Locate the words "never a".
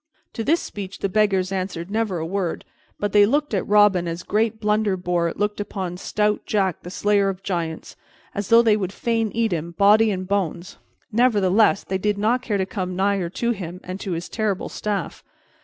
1.91-2.25